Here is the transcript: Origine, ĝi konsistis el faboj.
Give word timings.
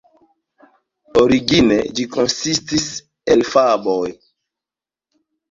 Origine, 1.23 1.77
ĝi 1.99 2.07
konsistis 2.15 2.89
el 3.35 3.45
faboj. 3.51 4.09